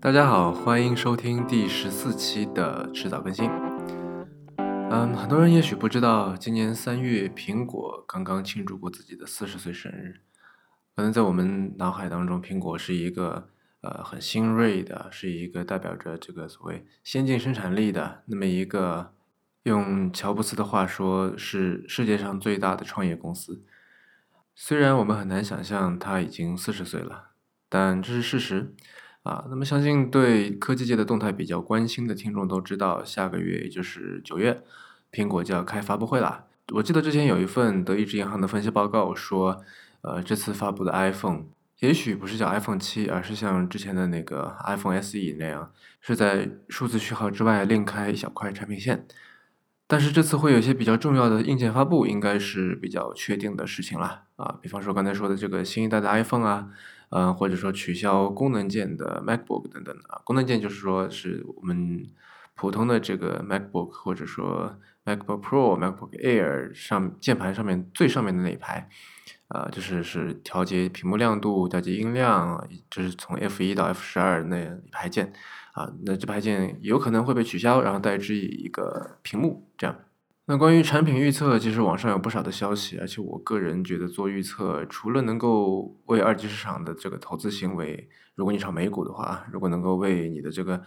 [0.00, 3.50] 大家好，欢迎收听第十四期的迟早更新。
[4.56, 10.20] 嗯，很多人也许不知道，今年三月，苹果刚刚庆祝过自己的四十岁生日。
[10.94, 13.48] 可能在我们脑海当中，苹果是一个
[13.80, 19.12] 呃很新锐的，是一个代表着这个所谓先进生产力的那么一个，
[19.64, 23.64] 用乔布斯的话说，是世界上最大的创业公司。
[24.54, 27.30] 虽然我们很难想象他已经四十岁了，
[27.68, 28.76] 但这是事实。
[29.28, 34.62] 啊，那么相信对科技界的动态比较关心的听众都知道，下个月也就是九月，
[35.12, 36.46] 苹果就要开发布会了。
[36.72, 39.62] 我记得之前有一份德意志银行的分析报告说，
[40.00, 41.44] 呃，这次发布的 iPhone
[41.80, 49.06] 也许不是叫 iPhone 七，而是像之前的那个 iPhone SE 那样，是在数字序号之外另开一小块产品线。
[49.88, 54.22] 但是这次会有一些比较重要的硬件发布，应该是比较确定的事情了。
[54.36, 56.68] 啊，比方说刚才说的这个新一代的 iPhone 啊。
[57.10, 62.06] 嗯，或者说取消功能键的 MacBook 等等啊，功能键就是说是我们
[62.54, 68.90] 普通的这个 MacBook 或者说 MacBook Pro、MacBook Air 上键盘上面最上面的那一排，
[69.48, 75.32] 啊，就是是调节屏幕亮度、调节音量，就是从 F 一到 F 十二那一排键，
[75.78, 79.96] 啊，那这排键有可能会被取消，然后代之以一个屏幕这样。
[80.46, 90.82] 那关于产品预测，其实网上有不少的消息，而且我个人觉得做预测，除了能够为二级市场的这个投资行为，如果你炒美股的话，如果能够为你的这个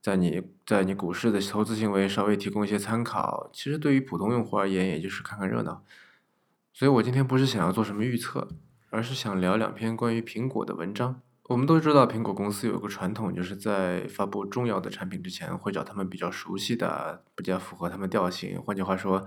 [0.00, 5.84] 在你在你股市的投资行为稍微提供一些参考，其实对于普通用户而言，也就是看看热闹。
[6.72, 8.48] 所以我今天不是想要做什么预测，
[8.88, 11.20] 而是想聊两篇关于苹果的文章。
[11.50, 19.26] 我们都知道，苹果公司有个传统，就是在发布重要的产品之前，会找他们比较熟悉的、比较符合他们调性，换句话说，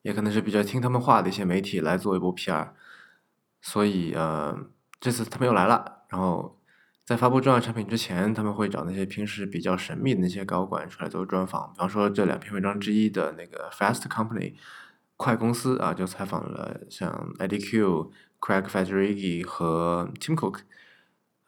[0.00, 2.70] 也可能是比较听他们话的一些媒体来做一波 PR。
[3.60, 4.58] 所以，呃，
[4.98, 6.04] 这次他们又来了。
[6.08, 6.58] 然后，
[7.04, 11.70] 在发布重要产品之前，他们会找那些平时比较神秘的那些高管出来做专访。
[11.74, 14.54] 比方说，这两篇文章之一的那个 Fast Company
[15.18, 20.60] 快公司啊，就采访了像 I D Q、Craig Federighi 和 Tim Cook。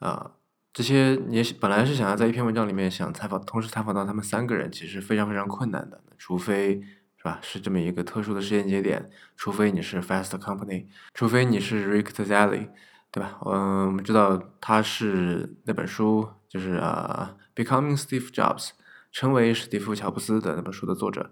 [0.01, 0.31] 啊，
[0.73, 6.01] 这些也本来是想要在一篇文章里面想采访，同时采访到他们三个人，其实非常非常困难的。
[6.17, 6.81] 除非
[7.17, 12.67] 是吧，是这么一个特殊的时间节点，除非你是 Fast Company，除非你是 Rick t z a l l y
[13.11, 13.39] 对吧？
[13.45, 18.71] 嗯，我们知道他是那本书，就是啊，Becoming Steve Jobs，
[19.11, 21.31] 成为史蒂夫乔布斯的那本书的作者。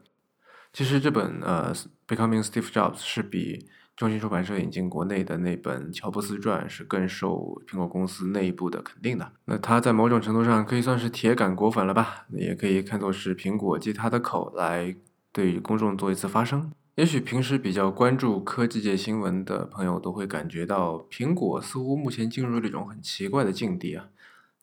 [0.72, 1.74] 其实这本呃
[2.08, 3.68] ，Becoming Steve Jobs 是比。
[4.00, 9.30] 中信出版社引进国内的那本《乔布斯传》是更受苹果公司内部的肯定的。
[9.44, 12.26] 那他在某种程度上可以算是铁杆果粉了吧？
[12.30, 14.96] 也可以看作是苹果借他的口来
[15.34, 16.72] 对公众做一次发声。
[16.96, 24.08] 也许平时比较关注科技界新闻的朋友都会感觉到，苹果似乎目前进入了一种很奇怪的境地啊。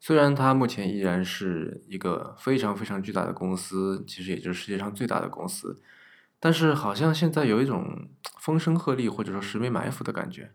[0.00, 5.78] 虽然它目前依然是一个非常非常巨大的公司，其实也就是世界上最大的公司。
[6.38, 8.08] 但是好像现在有一种
[8.38, 10.52] 风声鹤唳或者说十面埋伏的感觉，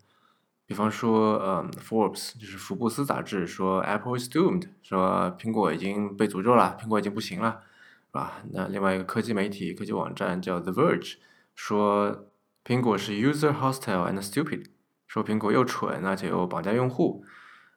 [0.65, 7.63] 比方说，呃，Forbes 就是福布斯杂志说 Apple is doomed，说苹果已经被诅咒了，苹果已经不行了，
[8.07, 8.43] 是吧？
[8.51, 11.15] 那另外一个科技媒体、科技网站叫 The Verge，
[11.55, 12.27] 说
[12.63, 14.67] 苹果是 user hostile and stupid，
[15.07, 17.25] 说苹果又蠢而且又绑架用户，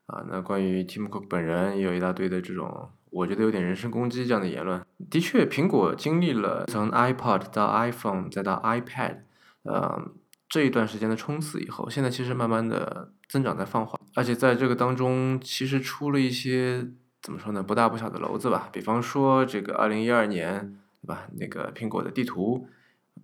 [0.07, 2.91] 啊，那关于 Tim Cook 本人也有一大堆的这种。
[3.15, 4.85] 我觉得有点人身攻击这样的言论。
[5.09, 9.19] 的确，苹果经历了从 iPod 到 iPhone 再到 iPad，
[9.63, 10.11] 呃，
[10.49, 16.89] 这一段时间的冲刺以后，现在其实慢慢的增长在放缓，而且在这个当中，其实出了一些
[17.23, 18.69] 怎么说呢，不大不小的篓子吧。
[18.73, 21.29] 比方说这个2012年，对吧？
[21.39, 22.67] 那个苹果的地图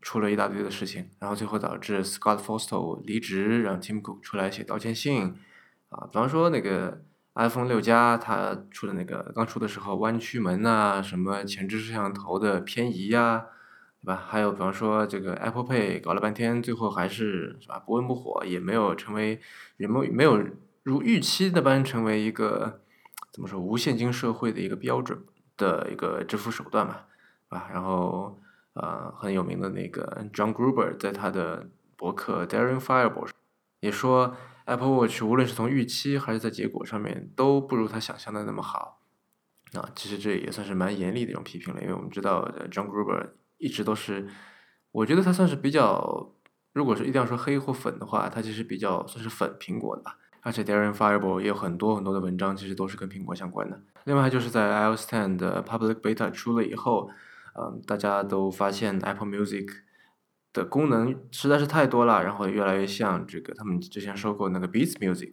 [0.00, 5.34] 出了一大堆的事情，然后最后导致 Scott Forstall 离职，让 Tim Cook 出来写道歉信，
[5.88, 7.02] 啊，比方说那个。
[7.34, 13.46] iPhone 六加它出的那个刚出的时候弯曲门呐，什么前置摄像头的偏移呀，
[14.02, 14.16] 对吧？
[14.16, 19.40] 还有比方说这个 Apple Pay 搞了半天，最后还是是吧不温不火，也没有成为
[19.76, 20.44] 人们没有
[20.82, 22.80] 如预期那般成为一个
[23.32, 25.22] 怎么说无现金社会的一个标准
[25.56, 26.96] 的一个支付手段嘛，
[27.50, 28.40] 啊，然后
[28.74, 33.28] 呃很有名的那个 John Gruber 在他的博客 Daring Fireball
[33.78, 34.34] 也说。
[34.70, 39.00] Apple Watch 无论是从预期还是在结果上面都不如他想象的那么好，
[39.72, 44.28] 啊，其实这也算是蛮严厉的一种批评了，因为我们知道 John Gruber 一直都是，
[44.92, 46.32] 我觉得他算是比较，
[46.72, 50.18] 如果是一定要说黑或粉的话，他其实比较算是粉苹果的吧。
[50.42, 53.82] 而且 Darren Fireball 也有很多很多的文章，其实都是跟苹果相关的。
[54.04, 57.10] 另外就是在 iOS 10的 Public Beta 出了以后，
[57.58, 59.66] 嗯，大家都发现 Apple Music。
[60.52, 65.32] 的功能实在是太多了，然后越来越像这个他们之前收购那个 Beats Music，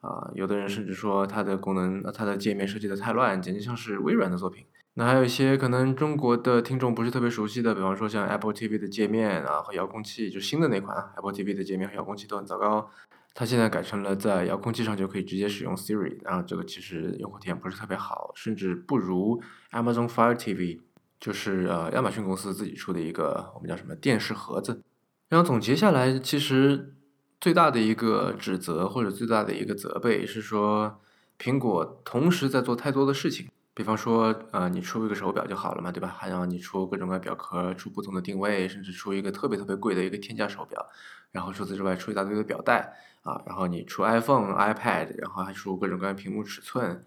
[0.00, 4.64] 啊，有的人甚至说它的功能、它的界面设计的太乱，简直像是微软的作品。
[4.94, 12.90] 那还有一些可能中国的听众不是特别熟悉的，比方说像 Apple TV 的界面啊和遥控器，就新的那款啊，Apple TV 的界面和遥控器都很糟糕。
[13.32, 19.40] 它现在改成了在遥控器上就可以直接使用 Siri，然后这个其实用户体验不是特别好，甚至不如
[19.70, 20.80] Amazon Fire TV，
[21.20, 24.82] 就是呃亚马逊公司自己出的一个我们叫什么电视盒子。
[25.28, 26.96] 然后总结下来，其实。
[27.42, 31.00] 最大的一个指责或者最大的一个责备是说，
[31.38, 33.48] 苹果同时在做太多的事情。
[33.72, 36.14] 比方说，呃，你出一个手表就好了嘛，对吧？
[36.18, 40.86] 还让你出各种各样表壳，出不同的定位，甚至出一个特别特别贵的一个天价手表。
[41.32, 47.06] 然后除此之外，出一大堆的表带啊，然后你出 iPhone、iPad，然后还出各种各样屏幕尺寸。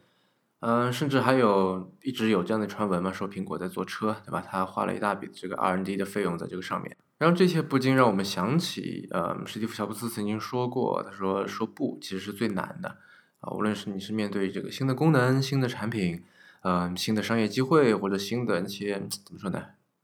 [0.65, 4.41] 嗯，甚至还有一直有这样的传闻嘛，说苹果在做车，对吧？
[4.41, 6.95] 他花了一大笔这个 R&D 的费用在这个上面。
[7.17, 12.95] 然后这些不禁让我们想起，呃，史蒂夫·乔布斯曾经说过，他说说不其实是最难的
[13.41, 16.23] 啊，无论是你是面对这个新的功能、新的产品，
[16.61, 18.93] 呃，新的商业机会或者新的那些
[19.25, 19.61] 怎么说呢？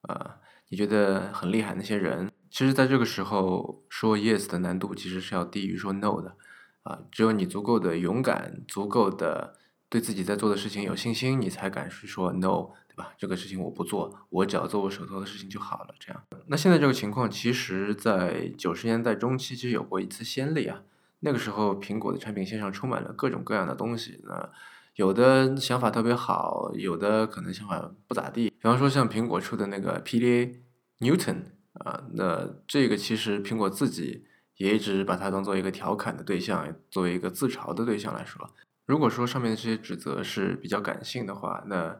[0.10, 0.32] 呃，
[0.68, 6.36] 你觉得很厉害那些人，其实在这个时候说 yes 的难度其实是要低于说 no 的
[6.84, 9.56] 啊，只有你足够的勇敢，足够的
[9.90, 12.96] 对自己在做的事情有信心，你才敢去说 no 对。
[12.96, 15.96] 吧，这个事情我不做，我只要做我手头的事情就好了。
[15.98, 20.82] 这样，那现在这个情况，其实，在九十年代中期其实有过一次先例啊。
[21.22, 24.50] 那个时候，苹果的产品线上充满了各种各样的东西，那
[24.96, 28.50] 有的想法特别好，有的可能想法不咋地。
[28.50, 30.56] 比方说，像苹果出的那个 PDA
[31.00, 31.44] Newton
[31.74, 34.26] 啊，那这个其实苹果自己
[34.58, 38.50] 也一直把它当做一个调侃的对象，作为一个自嘲的对象来说。
[38.90, 41.96] 如果说上面的这些指责是比较感性的话，那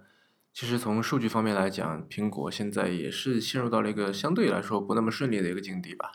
[0.52, 6.14] 其实从数据方面来讲，苹果现在也是陷入到了一个相对来说不那么顺利的一个境地吧。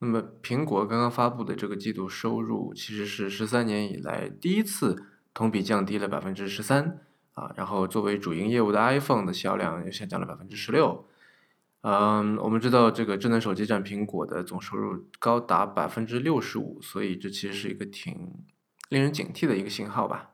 [0.00, 7.00] 那么，苹果刚刚发布的这个季度收入其实是十三年以来第一次同比降低了百分之十三
[7.32, 7.54] 啊。
[7.56, 11.08] 然后，作为主营业务的 iPhone 的销量又下降了百分之十六。
[11.80, 18.30] 嗯，我们知道这个智能手机占苹果的总收入高达百分之六十五，所以这其实是一个挺
[18.94, 20.30] 令人警惕的一个信号吧。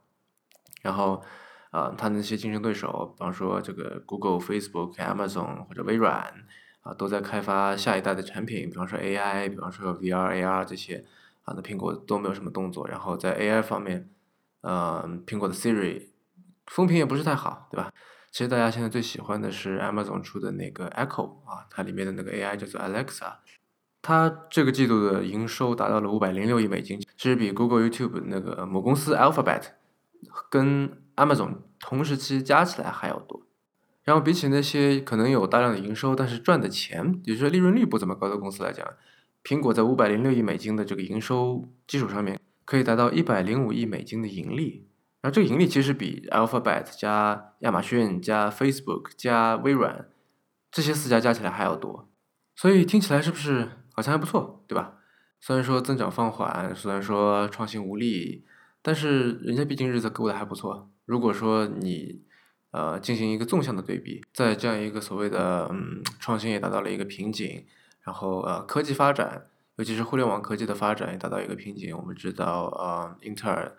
[0.82, 1.24] 然后。
[1.70, 6.34] 啊，它那些竞争对手，比方说这个 Google、Facebook、Amazon 或者微软，
[6.82, 11.04] 啊，都在开发下一代的产品，比方说 AI，比方说 VR、AR 这些，
[11.44, 12.88] 啊，那苹果都没有什么动作。
[12.88, 14.10] 然后在 AI 方面，
[14.62, 16.08] 嗯，苹果的 Siri
[16.66, 17.92] 风评也不是太好，对吧？
[18.32, 23.34] 其实大家现在最喜欢的是 Amazon 出的那个 Echo 啊，它里面的那个 AI 叫做 Alexa，
[24.02, 29.64] 它这个季度的营收达到了五百零六亿美金，其实比 Google、YouTube 那个母公司 Alphabet
[30.50, 33.42] 跟 Amazon 同时期加起来还要多，
[34.04, 38.86] 然后比起那些可能有大量的营收，但是赚的钱，也就是利润率不怎么高的公司来讲，
[39.44, 44.86] 苹果在五百零六亿美金的这个营收基础上面，可以达到一百零五亿美金的盈利，
[45.20, 50.08] 然后这个盈利其实比 Alphabet 加亚马逊加 Facebook 加微软
[50.70, 52.08] 这些四家加起来还要多，
[52.56, 54.94] 所以听起来是不是好像还不错，对吧？
[55.40, 58.44] 虽然说增长放缓，虽然说创新无力，
[58.82, 60.90] 但是人家毕竟日子过得还不错。
[61.06, 62.22] 如果说你，
[62.72, 67.64] 呃，进行一个纵向的对比，在这样一个所谓的嗯创新也达到了一个瓶颈，
[68.02, 69.46] 然后呃科技发展，
[69.76, 71.96] 尤其是互联网科技的发展也达到一个瓶颈。
[71.96, 73.74] 我们知道，呃，英特尔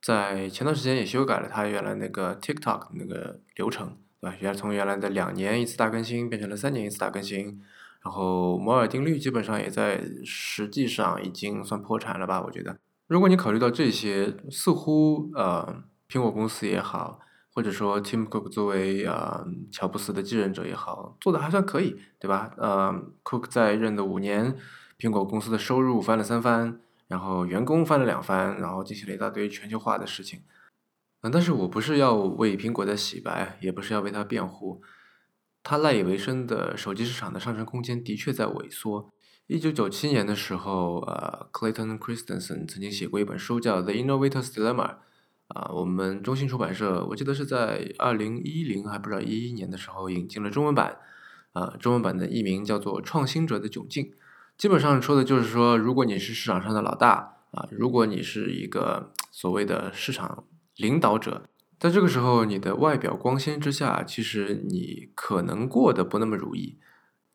[0.00, 4.36] 在前段时间也修改了它原来那个 TikTok 那个流程，对吧？
[4.40, 7.62] 原来从原来的两年一次大更新变成了三年一次大更新，
[8.04, 12.42] 然后摩尔定律基本上也在实际上已经算破产了吧？
[12.42, 15.84] 我觉得，如果你考虑到这些，似乎呃。
[16.08, 17.20] 苹果公司也好，
[17.54, 22.52] 或者说 Tim Cook 作为呃乔布斯的继任者也好，做的还算可以，对吧？
[22.58, 22.92] 呃
[23.24, 24.54] ，Cook 在任的五年，
[24.98, 26.78] 苹果公司的收入翻了三番，
[27.08, 30.42] 然后员工翻了两番，然后进行了一大堆全球化的事情。
[31.22, 34.82] 嗯，但是我不是要为苹果在洗白，也不是要为他辩护。
[35.62, 39.10] 他赖以为生的手机市场的上升空间的确在萎缩。
[39.46, 44.88] 一九九七年的时候，呃，Clayton Christensen 曾经写过一本书叫《The Innovator's Dilemma》。
[45.48, 50.96] 啊，我们中信出版社，我记得是在二零一零还不知道一一年的时候引进了中文版，
[51.52, 54.04] 啊，中文版的译名叫做《创新者的窘境》，
[54.56, 60.44] 基本上说的就是说，如果你是市场上的老大，啊，如果你是一个所谓的市场
[60.76, 61.46] 领导者，
[61.82, 66.78] 在这个时候，你的外表光鲜之下，其实你可能过得不那么如意，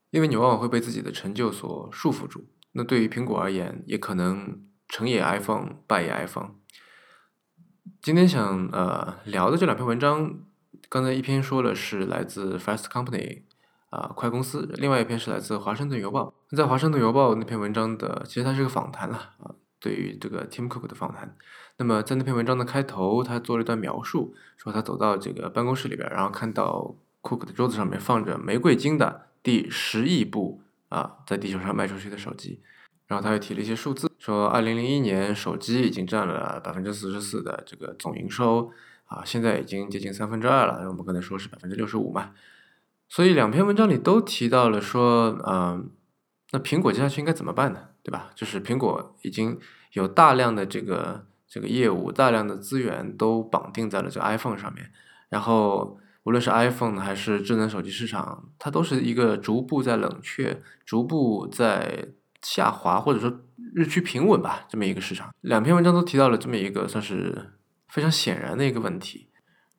[0.10, 2.46] 因为你往往会被自己的成就所束缚住。
[2.72, 6.52] 那对于苹果而言，也可能成也 iPhone，败也 iPhone。
[8.02, 10.40] 今天想呃聊的这两篇文章，
[10.88, 13.42] 刚才一篇说了是来自 Fast Company
[13.90, 16.34] 啊快公司，另外一篇是来自华盛顿邮报。
[16.56, 21.36] 在华盛顿邮报那篇文章的，其实它是个访谈了啊，对于这个 Tim Cook 的访谈。
[21.78, 32.62] 那么在那篇文章的开头，他做了一段描述，说他走到这个办公室里边，然后看到 Cook 的桌子上面放着玫瑰金的第十亿部啊，在地球上卖出去的手机。
[33.06, 38.70] 然后他又提了一些数字，说二零零一年手机已经占了百分之四十四的这个总营收
[39.06, 40.90] 啊，现在已经接近三分之二了。
[40.90, 42.32] 我们刚才说是百分之六十五嘛，
[43.08, 45.90] 所以两篇文章里都提到了说，嗯，
[46.52, 47.80] 那苹果接下去应该怎么办呢？
[48.08, 48.32] 对吧？
[48.34, 49.60] 就是苹果已经
[49.92, 51.28] 有大量的这个。
[51.50, 54.92] 这个业务大量的资源都绑定在了这 iPhone 上面，
[55.30, 62.10] 然后无论是 iPhone 还是智能手机市场，它都是一个逐步在冷却、逐步在
[62.42, 63.34] 下滑，或者说
[63.74, 65.34] 日趋平稳吧，这么一个市场。
[65.40, 67.54] 两篇文章都提到了这么一个算是
[67.88, 69.30] 非常显然的一个问题。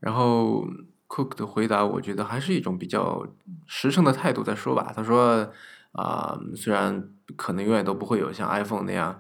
[0.01, 0.67] 然后
[1.07, 3.27] Cook 的回答，我觉得还是一种比较
[3.67, 4.91] 实诚的态度在说吧。
[4.97, 5.53] 他说
[5.99, 9.19] ：“啊，虽然可能永远都不会有像 iPhone 那样。”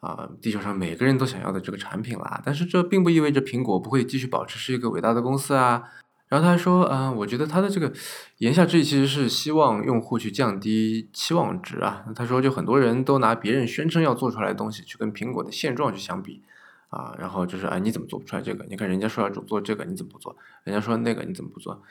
[0.00, 5.82] 啊，地球上每个人都想要的这个产品啦，但是这并不意味着苹果不会继续保持是一个伟大的公司啊。
[6.28, 7.92] 然后他还说，嗯，我觉得他的这个
[8.38, 12.04] 言下之意其实是希望用户去降低期望值啊。
[12.14, 16.42] 他说，就很多人都拿别人宣称要做出来的东西去跟苹果的现状去相比
[16.90, 18.64] 啊，然后就是，哎，你怎么做不出来这个？
[18.68, 20.36] 你看人家说要做这个，你怎么不做？
[20.62, 21.82] 人家说那个你怎么不做？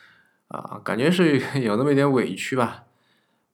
[0.48, 2.84] 啊，感觉是 有那么一点委屈吧，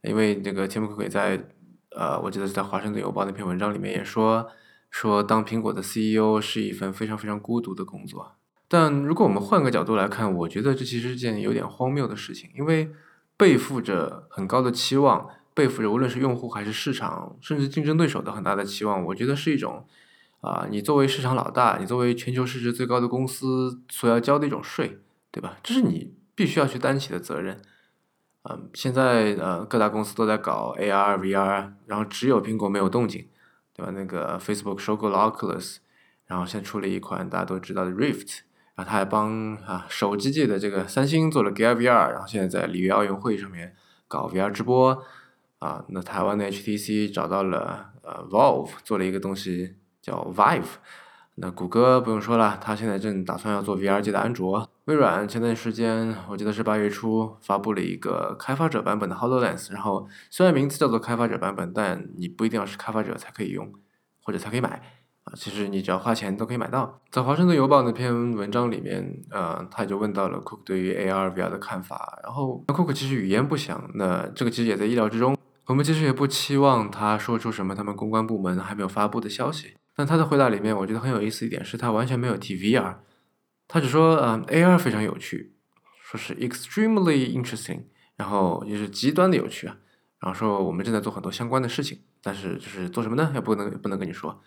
[0.03, 1.49] 因为这个 Tim Cook 在。
[1.95, 4.49] 呃，我记得是在《华盛顿邮报》那篇文章里面也说，
[4.91, 8.33] 说当苹果的 CEO 是一份非常非常孤独的工作。
[8.67, 12.91] 但如果我们换个角度来看，我觉得这其实是件有点荒谬的事情，因为
[13.37, 19.85] 背负着很高的期望，背负着无论是用户还是市场，甚至竞争对手的很大的期望，我觉得是一种
[20.41, 24.99] 啊，你作为市场老大，你作为全球市值最高的公司所要交的一种税，
[25.31, 25.59] 对吧？
[25.63, 27.61] 这是你必须要去担起的责任。
[28.45, 33.29] 嗯，现在呃各大公司都在搞 AR、VR，然后只有苹果没有动静，
[33.73, 33.93] 对吧？
[33.95, 35.77] 那个 Facebook 收购了 Oculus，
[36.27, 38.41] 然后现在出了一款大家都知道的 Rift，
[38.75, 43.77] 然后他还帮啊手机界的这个三星做了 Gear VR，然后现在在里约奥运会上面
[44.09, 45.05] 搞 VR 直播，
[45.61, 50.65] 啊，那台湾的 HTC 找到了呃 Valve 做了一个东西叫 Vive。
[51.37, 54.69] 那谷歌不用说了，它现在正打算要做 VR 界的安卓。
[54.87, 63.73] 微软前段时间，我记得是八月初发布了一个开发者版本的 HoloLens，然后虽然名字叫做开发者版本，但你不一定要是开发者才可以用，
[64.25, 64.83] 或者才可以买
[65.23, 65.35] 啊。
[65.37, 67.01] 其实你只要花钱都可以买到。
[67.13, 75.37] 在华盛顿邮报那篇文章里面，呃，他就问到了 Cook 对于 AR、VR 的看法，然后 Cook 其实语焉不详，那这个其实也在意料之中。
[75.67, 79.77] 我们其实也不期望他说出什么他们公关部门还没有发布的消息。
[79.95, 82.97] 但他的回答里面，我觉得很有意思一点是他完全没有提 VR，
[83.73, 85.55] 他只说嗯 AR 非常有趣，
[86.03, 87.85] 说是 extremely interesting，
[88.17, 89.79] 然后也是极端的有趣啊，
[90.21, 93.31] 然后说我们正在做很多相关的事情，但是就是做什么呢？
[93.35, 94.43] 也不能不能跟你说，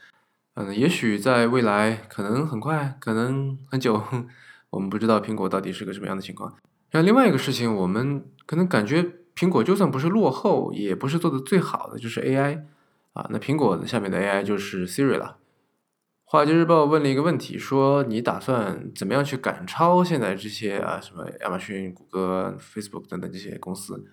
[0.53, 3.99] 嗯，也许在未来可能很快，可能很久，
[4.69, 6.53] 我们不知道苹果到底是个什么样的情况。
[6.91, 9.03] 然后另外一个事情，我们可能感觉
[9.35, 12.61] 苹果就算不是落后，也不是做的最好的，就是 AI。
[13.13, 15.37] 啊，那苹果的下面的 AI 就是 Siri 了。
[16.35, 24.03] 华尔街日报问了一个问题，说你打算怎么样去赶超现在这些啊什么亚马逊、谷歌、Facebook 等等这些公司？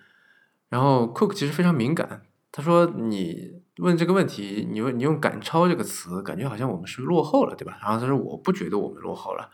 [0.69, 7.77] 然后 Cook 其实非常敏感，他说你问这个问题，你问你用赶超这个词，感觉好像我们是落后了，对吧？
[7.81, 9.49] 然后他说我不觉得我们落后了。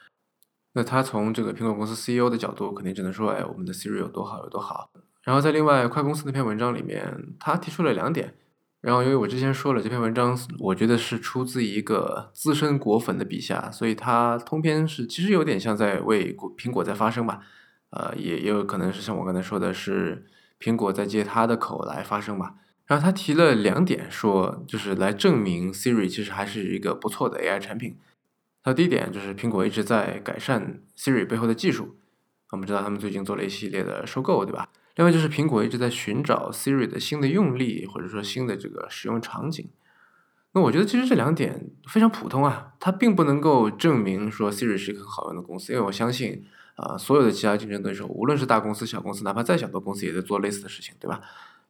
[0.74, 4.92] 那他从这个苹果公司 CEO 的角度，肯定只能说，哎，我们的 Siri 有多好有多好。
[5.24, 8.36] 然后在另外快公司那篇文章里面，他提出了两点。
[8.82, 17.42] 然后，因为我之前说了这篇文章，我觉得是出自一个资深果粉的笔下，所以他通篇是其实有点像在为果苹果在发声吧，
[17.90, 20.26] 呃，也也有可能是像我刚才说的是
[20.62, 22.56] 苹果在借他的口来发声吧。
[22.86, 27.98] 然后他提了两点，说就是来证明 Siri 其实还是一个不错的 AI 产品。
[28.64, 31.98] 他第一点就是苹果一直在改善 Siri 背后的技术，
[32.52, 34.70] 我们知道他们最近做了一系列的收购，对吧？
[35.00, 39.70] 另外就是苹果一直在寻找 Siri 的新的用例，或者说新的这个使用场景。
[40.52, 46.44] 那我觉得其实这两点非常普通啊，它并不能够证明说 Siri 是一个很好用的公司，因为我相信
[46.76, 51.22] 啊，所有的其他竞争对手，无论是大公司、小公司，哪怕再小的公司，也在做类似的事情，对吧？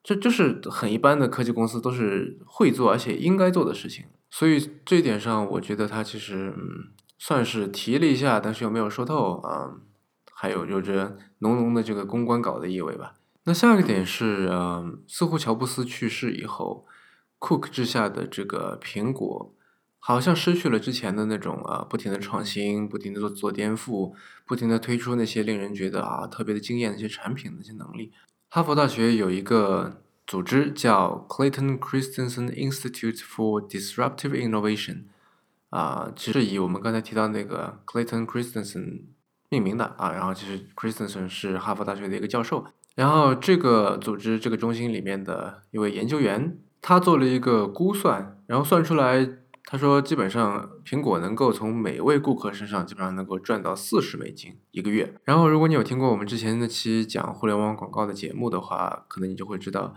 [0.02, 4.06] 这就是很一般的科技公司都是会做而且应该做的事情。
[4.32, 6.88] 所以这一点上，我觉得它其实嗯
[7.20, 9.76] 算是提了一下，但是又没有说透啊，
[10.34, 13.14] 还有有着浓浓的这个公关稿的意味吧。
[13.50, 16.86] 那下一个点是，嗯，似乎乔布斯去世以后
[17.40, 19.56] ，Cook 之下的这个苹果，
[19.98, 24.14] 好像失去了之前的那种啊，不停的创新，不停的做做颠覆，
[24.46, 28.12] 不停的推出那些令人觉得啊特别的惊艳的一些产品的一些能力。
[28.50, 35.06] 哈佛大学有一个组织叫 Clayton Christensen Institute for Disruptive Innovation，
[35.72, 39.06] 啊，其实以我们刚才提到那个 Clayton Christensen
[39.50, 42.64] 命名的啊，然后其实 Christensen 是哈佛大学的一个教授，
[43.00, 49.26] 然后这个组织这个中心里面的一位研究员，他做了一个估算，然后算出来。
[49.64, 55.14] 他说，基本上苹果能够从每位顾客身上基本上能够赚到四十美金一个月。
[55.24, 59.96] 然后，如果你有听过我们之前那期讲互联网广告的节目的话，可能你就会知道，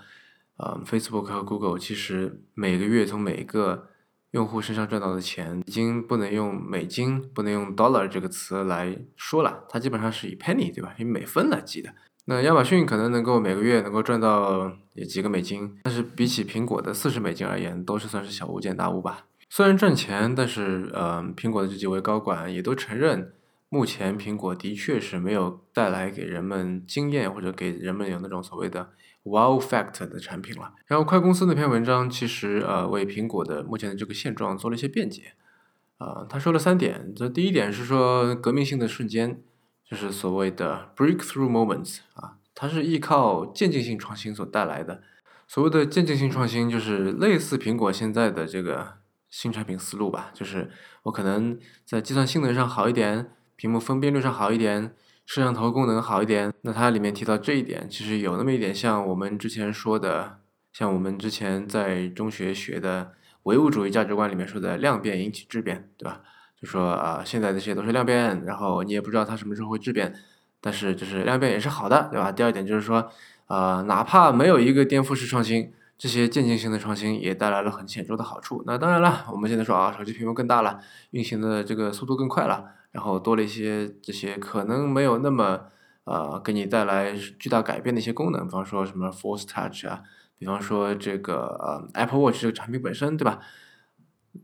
[0.58, 3.88] 呃，Facebook 和 Google 其实每个月从每个
[4.30, 10.94] 用户身上赚到的钱，已经不能用美金、不能用 dollar 这个词来说了，它基本上是以 penny 对吧？
[10.98, 11.94] 以美分来计的。
[12.24, 19.26] 那亚马逊可能能够每个月能够赚到也几个美金，但是比起苹果的四十美金而言，都是算是小巫见大巫吧。
[19.50, 23.32] 虽然赚钱，但是呃，苹果的这几位高管也都承认，
[23.68, 28.90] 目前苹果的确是没有带来给人们惊艳或者给人们有那种所谓的
[29.24, 30.72] wow factor 的产品了。
[30.86, 35.32] 然后快公司那篇文章其实呃为苹果的目前的这个现状做了一些辩解，
[35.98, 39.42] 啊，他说了三点，这第一点是说革命性的瞬间，
[39.92, 45.02] 就是所谓的 breakthrough moments 啊，它是依靠渐进性创新所带来的。
[45.46, 48.94] 所谓的渐进性创新，就是类似苹果现在的这个。
[49.32, 50.70] 新产品思路吧，就是
[51.04, 54.94] 我可能在计算性能上好一点，屏幕分辨率上好一点，
[55.24, 56.52] 摄像头功能好一点。
[56.60, 60.40] 那它里面提到这一点，其实有那么一点像我们之前说的，
[60.74, 63.12] 像我们之前在中学学的
[63.44, 66.20] 唯物主义价值观里面说的量变引起质变，对吧？
[66.62, 70.14] 就说啊，现在这些都是量变，然后你也不知道它什么时候会质变，
[70.60, 72.30] 但是就是量变也是好的，对吧？
[72.30, 73.10] 第二点就是说，
[73.48, 75.72] 呃，哪怕没有一个颠覆式创新。
[75.98, 78.64] 这些渐进性的创新也带来了很显著的好处。
[78.66, 80.80] 那当然了，我们现在说啊，手机屏幕更大了，
[81.12, 85.60] 运行的这个速度更快了，然后多了一些这些可能没有那么
[86.02, 90.02] 呃给你带来巨大改变的一些功能，比方说什么 Force Touch 啊，
[90.36, 93.38] 比方说这个呃 Apple Watch 这个产品本身，对吧？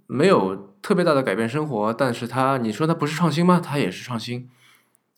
[0.07, 3.61] 没有特别大的改变生活，但是它你说它不是创新吗？
[3.61, 4.49] 它也是创新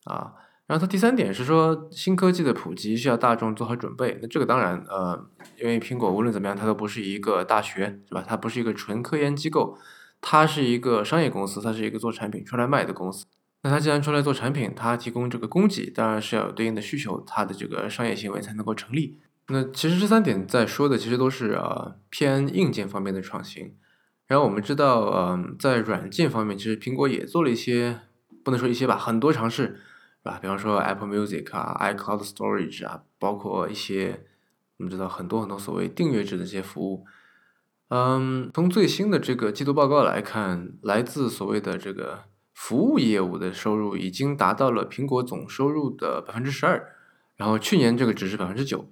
[0.05, 0.35] 啊。
[0.67, 4.21] 然后它第三点是说，新科技的普及需要大众做好准备。
[4.23, 5.27] 那这个当然，呃，
[5.61, 8.25] 因为苹果无论怎么样，它都不是一个大学，是吧？
[8.25, 9.77] 它不是一个纯科研机构，
[10.21, 13.27] 它是一个商业公司，它是一个做产品出来卖的公司。
[13.63, 19.19] 那它既然出来做产品，它提供这个供给，当然是要有对应的需求，它的这个商业行为才能够成立。
[19.49, 23.75] 那其实这三点在说的，其实都是呃偏硬件方面的创新。
[24.31, 27.99] 然后我们知道，嗯，在软件方面，其实苹果也做了一些，
[28.45, 29.81] 不能说一些吧，很多尝试。
[30.23, 30.39] 是吧？
[30.41, 34.27] 比方说 Apple Music 啊，iCloud Storage 啊，包括一些
[34.77, 37.07] 我们知道很多很多所谓订阅制的一些服务。
[37.89, 46.95] 嗯，从最新的这个季度报告来看，来自所谓的这个服务业务的收入已经达到了苹果总收入的百分之十二，
[47.37, 48.89] 然后去年这个值是百分之九。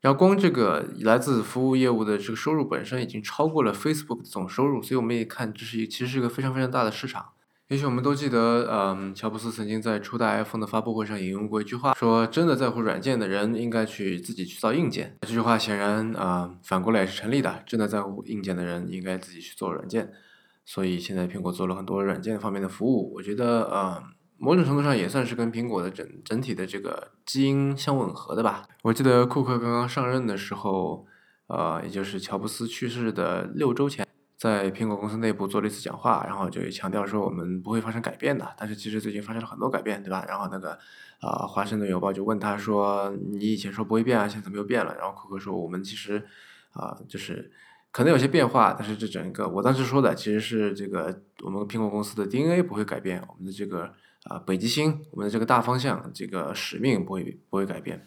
[0.00, 7.26] 然后光这个来自服务业务的这个收入本身已经超过了 Facebook 的总收入，所以我们也看这是一其实是一个非常非常大的市场。
[7.68, 17.62] 也许我们都记得，嗯，乔布斯曾经在初代 iPhone 的发布会上引用过一句话，说：“真的在乎软件的人，应该去自己去造硬件。”这句话显然啊，反过来也是成立的。
[17.66, 20.10] 真的在乎硬件的人，应该自己去做软件。
[20.64, 24.02] 所以现在苹果做了很多软件方面的服务，我觉得，呃，
[24.38, 28.66] 某种程度上也算是跟苹果的整整体的这个基因相吻合的吧。
[28.82, 31.06] 我记得库克刚刚上任的时候，
[31.48, 34.06] 呃，也就是乔布斯去世的六周前。
[34.36, 38.48] 在苹果公司内部做了一次讲话，然后就强调说我们不会发生改变的。
[38.56, 40.24] 但是其实最近发生了很多改变，对吧？
[40.28, 40.78] 然后那个
[41.18, 46.24] 啊，华盛顿邮报就问他说：“你以前说不会变啊，现在怎么又变了？”然后库克说：“我们其实
[46.70, 47.50] 啊，就是
[47.90, 53.92] 可能有些变化，但是这整个我当时说的其实是这个我们苹果公司的 DNA 不会改变，我们的这个
[54.28, 58.04] 啊北极星，我们的这个大方向，这个使命不会不会改变。”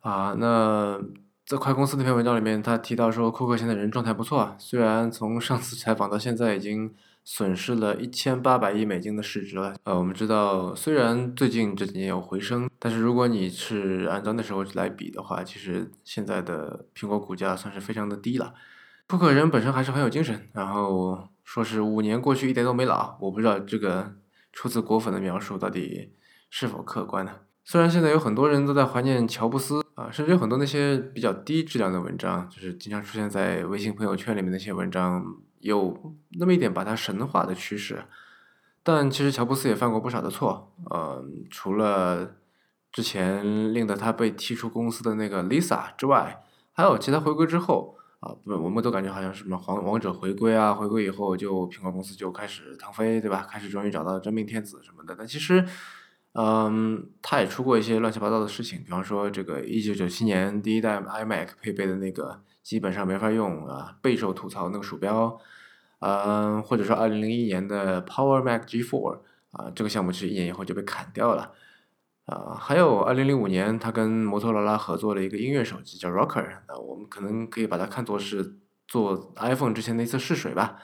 [0.00, 1.00] 啊，那。
[1.46, 6.94] 在快公司那篇文章里面，他提到说，库克现在人状态不错，虽然从上次采访到现在已经
[7.24, 9.74] 损失了一千八百亿美金的市值了。
[9.82, 18.54] 呃，我们知道，虽然最近这几年有回升，但是如果你是按照那时候来比的话，其实现在的苹果股价算是非常的低了。
[19.08, 24.14] 库克人本身还是很有精神，然后说是五年过去一点都没老，我不知道这个
[24.52, 26.12] 出自果粉的描述到底
[26.48, 27.32] 是否客观呢？
[27.64, 35.24] 虽然现在有很多人都在怀念乔布斯啊，甚至有很多那些比较低质量的文章，就是经常出现在微信朋友圈里面那些文章，
[35.60, 38.04] 有那么一点把他神化的趋势。
[38.82, 42.36] 但其实乔布斯也犯过不少的错，呃，除了
[42.90, 53.46] 之前令得他被踢出公司的那个 Lisa 之外，还有其他回归之后啊，不，我们都感觉好像什么皇王者回归啊，回归以后就苹果公司就开始腾飞，对吧？
[53.50, 55.66] 开始终于找到真命天子什么的，但其实。
[56.34, 65.36] 嗯，他也出过一些乱七八糟的事情，比方说这个一九九七年第一代 iMac 配备的那个基本上没法用啊，备受吐槽那个鼠标，
[65.98, 69.18] 嗯，或者说二零零一年的 Power Mac G4
[69.50, 71.50] 啊，这个项目其实一年以后就被砍掉了，
[72.30, 78.54] 啊，还有二零零五年他跟摩托罗拉合作了一个音乐手机叫 Rocker，啊，我们可能可以把它看作是
[78.86, 80.76] 做 iPhone 之前的一次试水吧。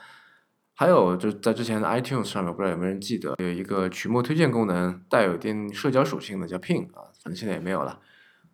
[0.75, 8.01] 还有就在之前的 iTunes 上面，不知道有没有人记得有一个曲目推荐功能，带有一点社交属性的叫 Pin 啊，反正现在也没有了。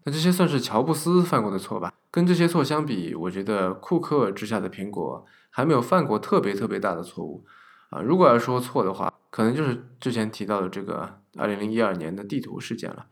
[0.05, 1.95] 那这些算是乔布斯犯过的错吧？
[2.11, 7.45] 跟这些错相比，我觉得库克之下的苹果还没有犯过特别特别大的错误
[7.89, 8.03] 啊。
[8.03, 13.07] 如果要说错的话，可能就是之前提到的这个二零零一二年的地图事件了。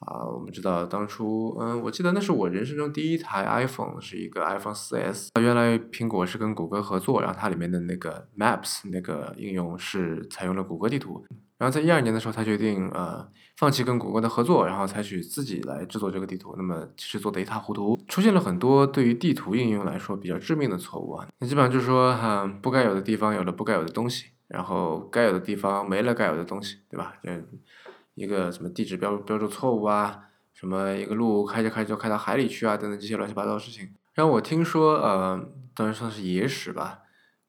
[0.00, 5.28] 啊，我们知道当初，嗯，我记得那是我人生中第一台 iPhone，是一个 iPhone 4S。
[5.40, 11.24] 原来苹果是跟谷歌合作，然后它里面的那个 Maps 那个应用是采用了谷歌地图。
[11.56, 13.26] 然后在一二年的时候，他决定呃
[13.56, 16.54] 放弃跟谷歌的合作，然后采取自己来制作这个地图。
[16.58, 21.26] 那么其实做的一塌糊涂，出现了很多对于地图应用来说比较致命的错误啊。
[21.38, 27.14] 那基本上就是说，哈，不该有的地方有了不该有的东西，然后该有的地方没了该有的东西，对吧？
[27.24, 27.46] 嗯。
[28.14, 33.94] 一个什么地址标标注错误啊，什么一个路开着开着就开到海里去啊，等等这些乱七八糟的事情。
[34.14, 35.38] 然后我听说，呃，
[35.74, 37.00] 当然算是野史吧。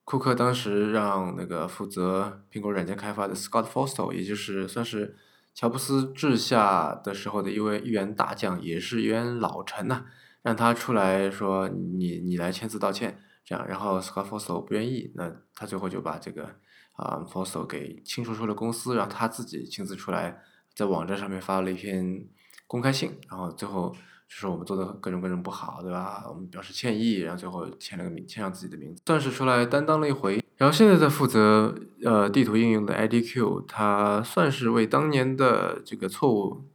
[0.04, 5.16] 库克当时让那个负责苹果软件开发的 Scott Forstall，也就是算是
[5.54, 10.04] 乔布斯治下的时候的一位一员大将，也是一员老臣呐，
[10.42, 13.66] 让他出来说你你来签字道歉，这样。
[13.66, 16.56] 然后 Scott Forstall 不愿意，那他最后就把这个
[16.98, 20.42] 啊，Fossil 给清除出了公司，让他自己亲自出来。
[20.76, 22.24] 在网站上面发了一篇
[22.68, 23.90] 公开信，然后最后
[24.28, 26.24] 就是我们做的各种各种不好，对吧？
[26.30, 30.40] 我们表示歉意，然后最后签了个名，签上自己的名字，算是出来担当了一回。
[30.56, 36.66] 然后现在在负责呃地图应用的 IDQ，他算是为当年的这个错误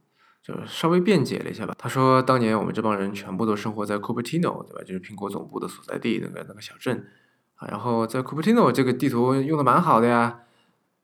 [0.41, 1.73] 就是稍微辩解了一下吧。
[1.77, 4.83] 他说，当年我们这帮人全部都生活在 Cupertino，对吧？
[4.85, 7.05] 就是苹果总部的所在地那个那个小镇
[7.55, 7.67] 啊。
[7.69, 10.41] 然后在 Cupertino 这个地图用的蛮好的呀，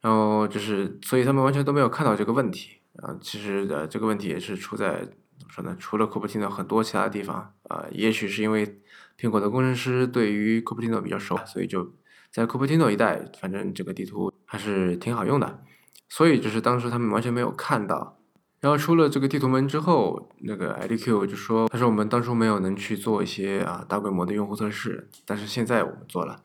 [0.01, 2.77] 然后就是所以他们完全都没有看到这个问题。
[2.97, 4.99] 啊，其实呃，这个问题也是出在
[5.37, 5.75] 怎么说呢？
[5.79, 8.81] 除了 Cupertino 很多其他地方啊，也许是因为
[9.17, 11.93] 苹果的工程师对于 Cupertino 比较熟，所以就
[12.29, 15.63] 在 Cupertino 一带，反正这个地图还是挺好用的。
[16.09, 18.18] 所以就是当时他们完全没有看到。
[18.59, 26.43] 然后出了这个地图门之后，那个 IDQ 就说，他说我们当初没有能去做一些啊大规模的用户测试，但是现在我们做了。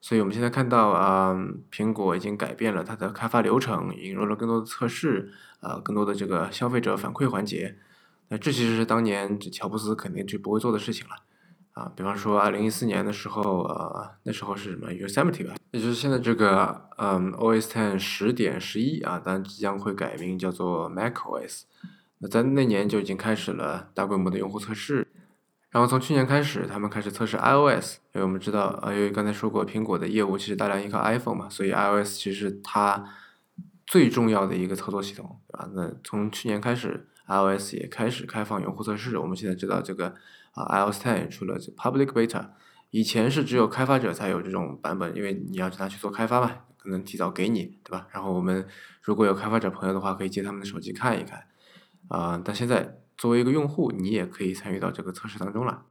[0.00, 1.34] 所以我们现在看到啊，
[1.72, 7.76] 苹果已经改变了它的开发流程，引入了更多的测试，啊，更多的这个消费者反馈环节。
[8.28, 11.16] 那这其实是当年这乔布斯肯定就不会做的事情了，
[11.76, 21.64] 啊，比方说二零一四年的时候，呃，那时候是什么 Yosemite 吧，也就是现在这个嗯 OS Ten 十点十一啊，但即将会改名叫做 macOS。
[22.18, 25.06] 那在那年就已经开始了大规模的用户测试。
[25.68, 33.04] 然后从去年开始，他们开始测试 iOS，因为我们知道，呃，因为刚才说过，苹果的业务其实大量依靠 iPhone 嘛，所以 iOS 其实它
[33.86, 35.68] 最重要的一个操作系统，对吧？
[35.74, 39.18] 那从去年开始，iOS 也开始开放用户测试。
[39.18, 40.14] 我们现在知道这个
[40.56, 42.48] 啊，iOS 10出了这 public beta，
[42.90, 48.08] 以前是只有开发者才有这种版本，因为你要拿去做开发嘛，可能提早给你，对吧？
[48.10, 48.66] 然后我们
[49.00, 51.46] 如果有开发者朋友的话，可以借他们的手机看一看，
[52.08, 52.98] 啊，但现在。
[53.18, 55.86] 作为一个用户，你也可以参与到这个测试当中了。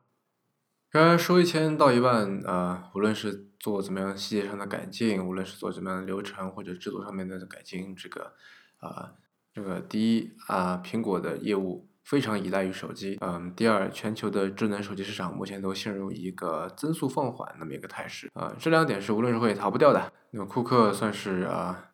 [0.91, 8.33] 然而说一千道一万，呃，无论是做怎么样细节上的改进，无论是做怎么样的流程或者制度上面的改进，这个，
[8.77, 9.13] 啊，
[9.51, 20.13] 这个第一啊，苹果的业务非常依赖于手机，嗯，第二，全球的智能手机市场目前都陷入一个增速放缓那么一个态势，啊，这两点是无论如何也逃不掉的。
[20.29, 21.89] 那么库克算是啊，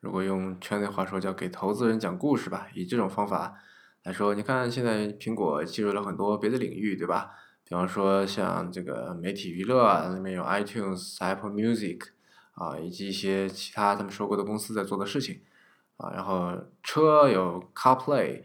[0.00, 3.54] 如果用圈内话说叫给投资人讲故事吧，以这种方法。
[4.04, 7.32] 来说，你看现在苹果进入了很多别的领域，对吧？
[7.64, 12.00] 比方说像这个媒体娱乐啊，里面有 iTunes、Apple Music
[12.52, 15.40] 啊，以及一些其他他们收购的公司在做的事情
[15.96, 16.12] 啊。
[16.12, 18.44] 然后车有 CarPlay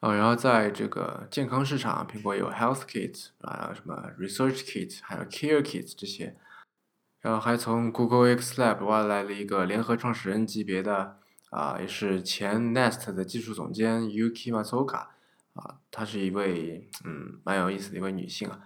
[0.00, 6.36] 啊，然后在这个健康市场，苹果有 Health Kit 啊，什么 Research Kit，还有 Care Kit 这些。
[7.20, 11.16] 然后还从 Google X Lab 挖来了一个联合创始人级别的。
[11.50, 15.06] 啊，也是前 Nest 的技术总监 Yuki Matsuoka，
[15.54, 18.60] 啊，她是一位嗯蛮有意思的一位女性啊。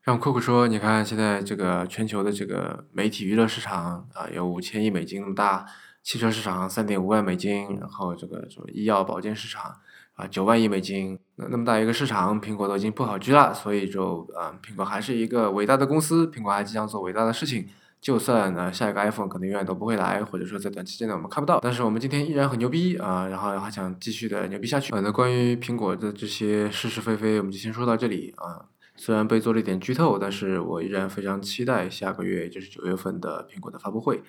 [0.00, 5.66] 让库克说，你看现在这个全球的这个媒体娱乐市场啊，有五千亿美金那么大，
[6.02, 9.78] 汽车市场三点五万美金，然后这个什么医药保健市场
[10.16, 17.68] 啊九万亿美金，那那么大一个市场，苹果都已经布好局了，所以就啊，苹果还是一个伟大的公司，苹果还即将做伟大的事情。
[17.98, 24.92] 就算呢下一个 iPhone 可能永远都不会来，或者说在短期间内我们看不到，但是我们今天依然很牛逼啊，然后还想继续的牛逼下去。
[24.92, 28.66] 呃，那关于苹果的这些是是非非，我们就先说到这里啊。
[28.98, 34.22] 虽然被做了一点剧透，但是我依然非常期待下个月，就是九月份的苹果的发布会。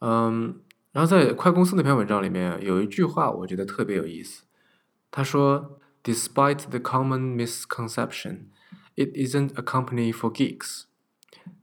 [0.00, 0.54] 嗯，
[0.92, 4.44] 然后在快公司那篇文章里面有一句话，我觉得特别有意思。
[5.10, 8.46] 他说：“Despite the common misconception,
[8.94, 10.84] it isn't a company for geeks。”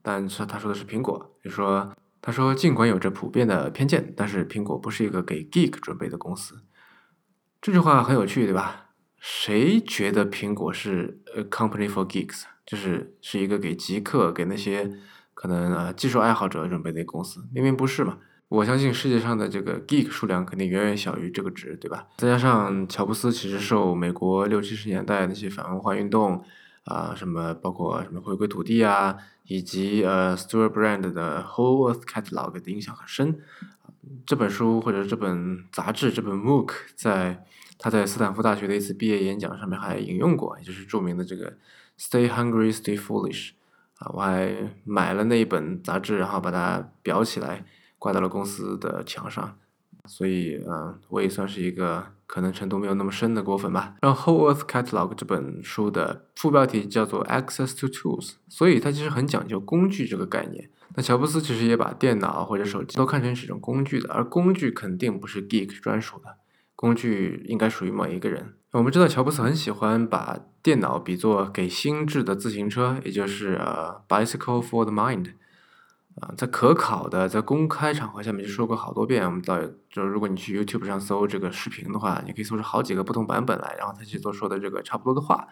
[0.02, 6.64] 但是他说的是苹果，就说他说尽管有着普遍的偏见，但是苹果不是一个给 geek 准备的公司。
[7.62, 8.92] 这句话很有趣，对吧？
[9.20, 15.00] 谁觉得苹果是 a company for geeks，就是是一个给极客、给那些
[15.34, 17.48] 可能呃技术爱好者准备的一个公司？
[17.52, 18.20] 明明不是嘛！
[18.56, 22.08] 我相信世界上的这个 geek 数量肯定远远小于这个值，对吧？
[22.18, 26.44] 再加上乔布斯其实受美国六七十年代那些反文化运动
[26.86, 33.40] 啊，什么包括什么回归土地啊，以及呃 Stewart Brand 的 Whole Earth Catalog 的影响很深。
[34.26, 37.44] 这本书或者这本杂志、这本 MOOC 在。
[37.78, 41.58] 他在斯坦福大学的一次毕业演讲上面还引用过，也就是著名的这个
[42.00, 43.50] “Stay hungry, stay foolish”，
[43.98, 47.66] 啊，我还买了那一本杂志，然后把它裱起来，
[48.06, 49.58] 挂到了公司的墙上。
[50.08, 53.96] 所以，嗯，我也算是一个可能程度没有那么深的果粉吧。
[54.04, 60.70] 然后，《Whole Earth Catalog》这本书的副标题叫做 “Access to Tools”，所以它其实很讲究工具这个概念。
[60.96, 66.38] 那乔布斯其实也把电脑或者手机都看成是一种工具的，而工具肯定不是 geek 专属的。
[66.76, 68.54] 工具应该属于某一个人。
[68.74, 75.32] 我们知道乔布斯很喜欢把电脑比作给心智的自行车，也就是呃，bicycle for the mind。
[76.22, 79.26] 啊，在可考的在公开场合下面就说过好多遍。
[79.26, 85.48] 我们知道，就是如果你去 YouTube 上搜这个视频的话，你可以搜出好几个不同版本来，然后他去做说的这个差不多的话。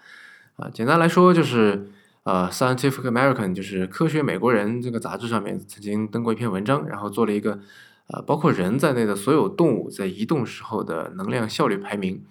[0.55, 1.91] 啊，简单来说就是
[2.23, 7.59] 呃，Scientific American 就是科学美国人这个杂志上面曾经登过一篇文章，然后做了一个。
[8.07, 12.21] 呃，包括人在内的所有动物在移动时候的能量效率排名，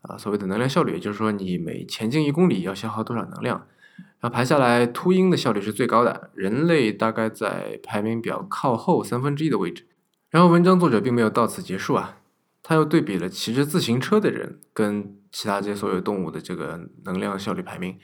[0.00, 3.66] 啊，所谓的能量效率，也就是说你每前进一公里要消耗多少能量，
[4.22, 9.88] 那排下来，秃鹰的效率是最高的，人类大概在排名表靠后三分之一的位置。
[10.30, 12.18] 然后文章作者并没有到此结束啊，
[12.62, 17.98] 他又对比了骑着自行车的人跟其他这些所有动物的这个能量效率排名。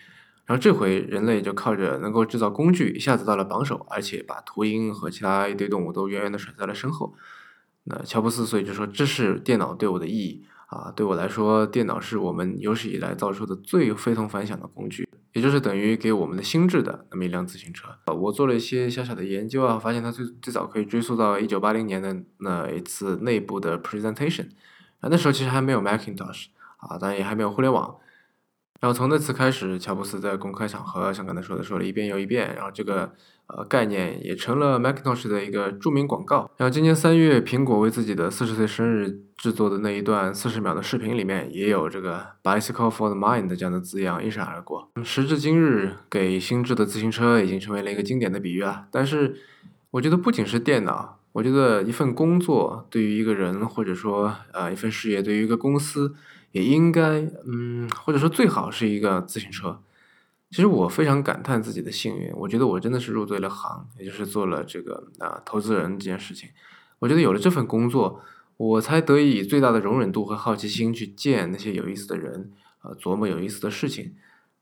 [0.45, 7.15] 然后这回人类就靠着能够制造工具，一下子到了榜首，而且把秃鹰和其他一堆动物都远远的甩在了身后。
[7.85, 10.93] 那乔布斯所以就说，这是电脑对我的意义啊！
[10.97, 17.89] 对我来说，电脑是我们有史以来造出的最非同凡响的工具，也就是等于给我们的心智的那么一辆自行车。
[18.07, 24.49] 我做了一些小小的研究啊，发现它最最早可以追溯到一九八零年的那一次内部的 presentation
[25.01, 26.47] 啊，那时候其实还没有 Macintosh
[26.79, 27.97] 啊，当然也还没有互联网。
[28.81, 33.13] 然后从那次开始，乔布斯在公开场合像刚才说的说了一遍又一遍，然后这个
[33.49, 36.49] 呃概念也成了 Macintosh 的一个著名广告。
[36.57, 44.89] 然后今年三月，苹果为自己的四十岁生日制作的那一段四十秒的视频里面，也有这个 “bicycle for the mind” 这样的字样一闪而过。
[45.03, 48.87] 时至今日，给心智的自行车已经成为了一个经典的比喻啊。
[48.93, 49.35] 但是，
[49.91, 56.15] 我觉得不仅是电脑，我觉得一份工作对于一个人，或者说呃一份事业对于一个公司。
[56.59, 59.81] 也应该，嗯，或者说最好是一个自行车。
[60.51, 66.49] 其实我非常感叹自己的幸运，我觉得我真的是入对了行，也就是做了这个啊投资人这件事情。
[66.99, 68.21] 我觉得有了这份工作，
[68.57, 74.15] 我才得以最大的容忍度和好奇心去见那些有意思的人，啊，琢磨有意思的事情，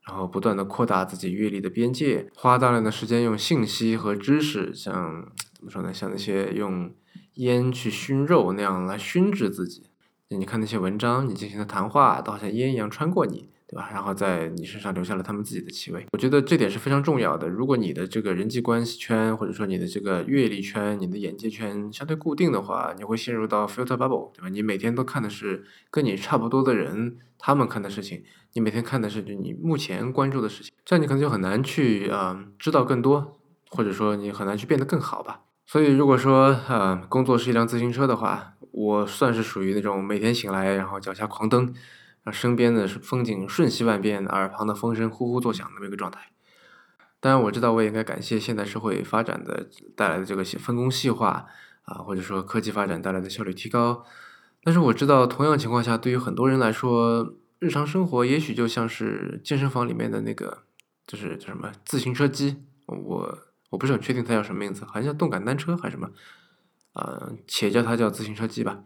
[0.06, 6.92] 然后不断的扩大自己阅历的边界，花大量的时间用信息和知识，像怎么说呢，像那些用
[7.34, 9.85] 烟去熏肉那样来熏制自己。
[10.30, 13.88] 你看那些文章，你进行的谈话都好像烟一样穿过你，对吧？
[13.92, 16.04] 然后在你身上留下了他们自己的气味。
[16.12, 17.48] 我觉得这点是非常重要的。
[17.48, 24.48] 如果你的这个人际关系圈，或者说你的这个阅历圈、你的眼界圈相对固定的话，你会陷入到 filter bubble，对吧？
[24.48, 33.38] 你每天都看的是跟你差不多的人他们看的事情，你每天看的是就你目前关注的事情，这样你可能就很难去啊知道更多，
[33.70, 35.42] 或者说你很难去变得更好吧。
[35.68, 46.20] 所以如果说啊工作是一辆自行车的话，我算是属于那种每天醒来，然后脚下狂蹬，然后身边的风景瞬息万变，耳旁的风声呼呼作响的那个状态。
[47.18, 51.46] 当然，我知道我也应该感谢现代社会发展的带来的这个分工细化
[51.84, 54.04] 啊，或者说科技发展带来的效率提高。
[54.62, 60.64] 但是我知道，同样情况下，对于很多人来说，日常生活也许就像是健身房里面的那个，
[61.06, 63.38] 就是叫什么自行车机，我
[63.70, 66.10] 我不是很确定它叫什么名字，好像叫动感单车还是什么。
[66.96, 68.82] 呃，且叫它叫自行车机吧，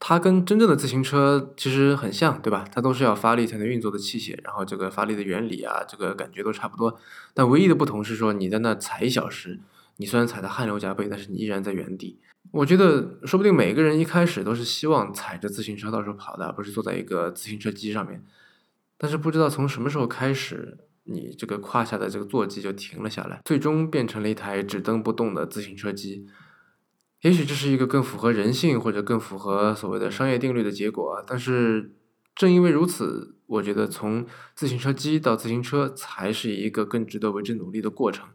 [0.00, 2.66] 它跟真正的自行车其实很像，对吧？
[2.72, 6.98] 它都是要发力才能运作的器械，然后这个发力的原理啊，这个感觉都差不多。
[7.32, 9.60] 但唯一的不同是说，你在那踩一小时，
[9.98, 12.18] 你虽然踩得汗流浃背，但是你依然在原地。
[12.50, 18.24] 我觉得，说不定每个人一开始都是希望踩着自行车到处跑的，而不是坐在一个自行车机上面。
[18.98, 26.26] 但是不知道从什么时候开始，你这个胯下的这个坐骑就停了下来，最终变成了一台只蹬不动的自行车机。
[27.22, 31.92] 也许这是一个更符合人性或者更符合所谓的商业定律的结果，但是
[32.34, 38.26] 正因为如此，我觉得从自行车机到自行车才是一个更值得为之努力的过程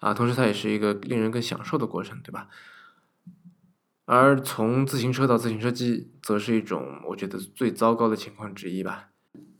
[0.00, 2.48] 啊，同时它也是一个令人更享受的过程，对吧？
[4.04, 9.08] 而从自行车到自行车机，则是一种我觉得最糟糕的情况之一吧。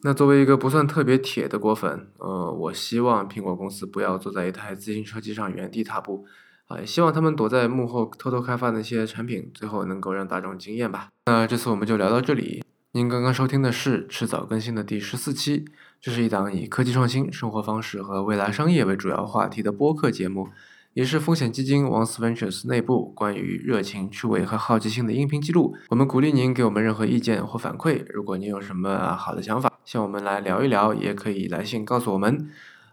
[0.03, 6.27] 那作为一个不算特别铁的果粉，呃，我希望苹果公司不要坐在一台自行车机上原地踏步。
[6.71, 11.09] 啊，也希望他们躲在幕后偷偷开发那些产品，最后能够让大众惊艳吧。
[11.27, 12.63] 那这次我们就聊到这里。
[12.93, 15.65] 您刚刚收听的是迟早更新的第十四期，
[16.01, 20.49] 这是一档以科技创新、生活方式和未来商业为主要话题的播客节目，
[20.95, 25.75] 也是风险基金 Once Ventures 内部关于热情、趣味和好奇心的音频记录。
[25.89, 28.05] 我们鼓励您给我们任何意见或反馈。
[28.13, 32.49] 如果您有什么好的想法，向我们来聊一聊，也可以来信告诉我们。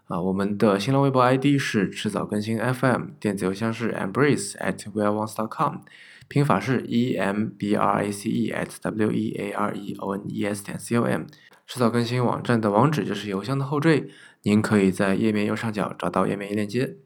[0.08, 5.80] 啊，我们的新浪微博 ID 是迟早更新 FM，电子邮箱是 embrace at weareones.com，
[6.28, 10.22] 拼法是 e m b r a c e at w e a r e o n
[10.26, 11.24] e s 点 c o m。
[11.66, 14.08] 迟早更新网站的网址就是邮箱的后缀，
[14.44, 16.96] 您可以在页面右上角找到页面链接。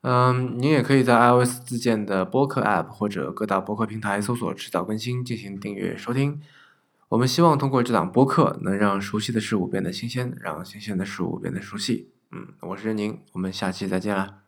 [0.00, 6.40] 嗯，您也可以在 iOS 自建的播客 App 或者各大播客平台搜索“迟早更新”进行订阅收听。
[7.10, 12.10] 我们希望通过这档播客，能让熟悉的事物变得新鲜，让新鲜的事物变得熟悉。
[12.32, 14.43] 嗯，我是任宁，我们下期再见啦。